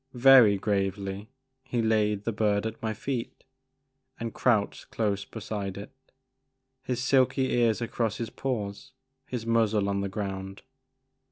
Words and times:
Very 0.15 0.57
gravely 0.57 1.29
he 1.63 1.79
laid 1.83 2.23
the 2.23 2.31
bird 2.31 2.65
at 2.65 2.81
my 2.81 2.91
feet 2.91 3.43
and 4.19 4.33
crouched 4.33 4.89
close 4.89 5.25
beside 5.25 5.77
it, 5.77 5.91
his 6.81 7.03
silky 7.03 7.51
ears 7.53 7.81
across 7.81 8.17
his 8.17 8.31
paws, 8.31 8.93
his 9.27 9.45
muzzle 9.45 9.87
on 9.87 10.01
the 10.01 10.09
ground. 10.09 10.63